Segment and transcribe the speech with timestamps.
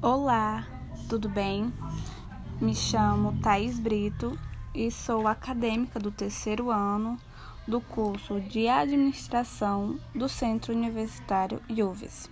[0.00, 0.64] Olá,
[1.08, 1.74] tudo bem?
[2.60, 4.38] Me chamo Thaís Brito
[4.72, 7.18] e sou acadêmica do terceiro ano
[7.66, 12.30] do curso de Administração do Centro Universitário IUVES.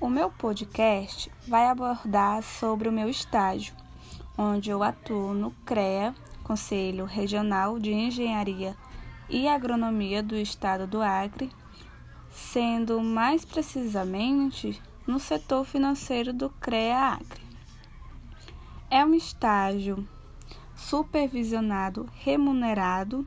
[0.00, 3.74] O meu podcast vai abordar sobre o meu estágio,
[4.38, 6.14] onde eu atuo no CREA,
[6.44, 8.76] Conselho Regional de Engenharia
[9.28, 11.50] e Agronomia do Estado do Acre,
[12.36, 17.40] sendo mais precisamente no setor financeiro do CREA Acre.
[18.90, 20.06] É um estágio
[20.76, 23.24] supervisionado remunerado,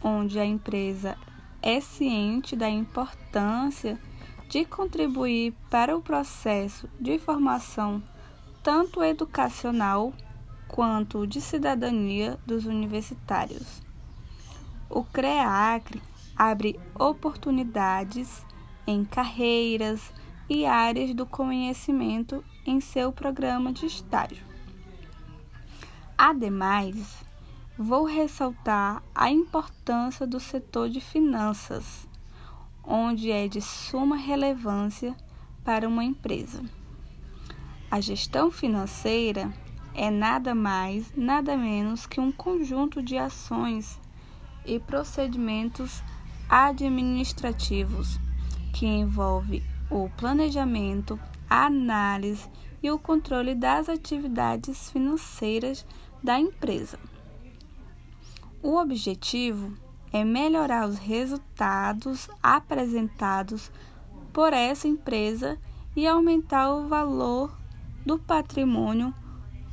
[0.00, 1.18] onde a empresa
[1.60, 4.00] é ciente da importância
[4.48, 8.00] de contribuir para o processo de formação
[8.62, 10.12] tanto educacional
[10.68, 13.82] quanto de cidadania dos universitários.
[14.88, 16.00] O CREA Acre
[16.38, 18.44] abre oportunidades
[18.86, 20.12] em carreiras,
[20.48, 24.44] e áreas do conhecimento em seu programa de estágio.
[26.16, 27.24] Ademais,
[27.76, 32.08] vou ressaltar a importância do setor de finanças,
[32.82, 35.14] onde é de suma relevância
[35.62, 36.62] para uma empresa.
[37.90, 39.52] A gestão financeira
[39.94, 44.00] é nada mais, nada menos que um conjunto de ações
[44.64, 46.02] e procedimentos
[46.48, 48.18] administrativos
[48.72, 51.18] que envolve o planejamento,
[51.48, 52.48] a análise
[52.82, 55.84] e o controle das atividades financeiras
[56.22, 56.98] da empresa.
[58.62, 59.72] O objetivo
[60.12, 63.70] é melhorar os resultados apresentados
[64.32, 65.58] por essa empresa
[65.94, 67.52] e aumentar o valor
[68.04, 69.12] do patrimônio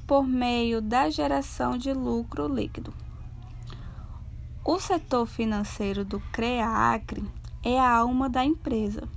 [0.08, 3.05] por meio da geração de lucro líquido.
[4.66, 7.24] O setor financeiro do CREACRE
[7.64, 9.08] é a alma da empresa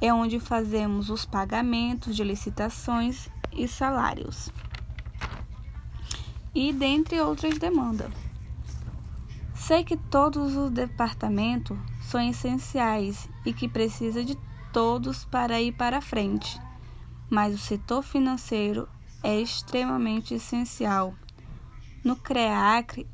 [0.00, 4.50] é onde fazemos os pagamentos de licitações e salários.
[6.54, 8.12] E dentre outras demandas.
[9.54, 14.36] Sei que todos os departamentos são essenciais e que precisa de
[14.72, 16.60] todos para ir para frente,
[17.30, 18.86] mas o setor financeiro
[19.22, 21.14] é extremamente essencial.
[22.04, 23.06] No CREACRE,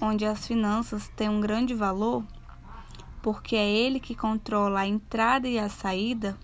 [0.00, 2.24] onde as finanças têm um grande valor,
[3.22, 6.36] porque é ele que controla a entrada e a saída,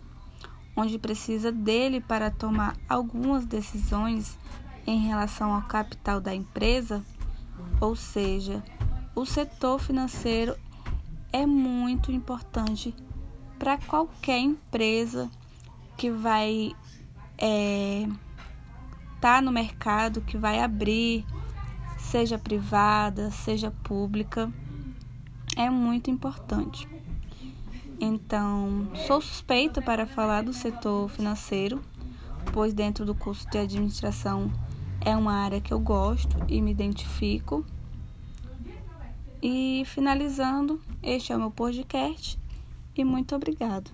[0.77, 4.39] onde precisa dele para tomar algumas decisões
[4.87, 7.05] em relação ao capital da empresa,
[7.81, 8.63] ou seja,
[9.15, 10.57] o setor financeiro
[11.33, 12.95] é muito importante
[13.59, 15.31] para qualquer empresa
[15.97, 16.75] que vai
[17.35, 18.09] estar é,
[19.21, 21.25] tá no mercado, que vai abrir,
[22.13, 24.53] seja privada, seja pública
[25.57, 26.87] é muito importante.
[27.99, 31.81] Então, sou suspeita para falar do setor financeiro,
[32.53, 34.53] pois dentro do curso de administração
[35.01, 37.65] é uma área que eu gosto e me identifico.
[39.43, 42.39] E finalizando, este é o meu podcast
[42.95, 43.91] e muito obrigado.